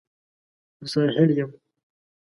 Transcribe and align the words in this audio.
زه 0.89 1.01
ساحل 1.11 1.29
یم 1.39 1.49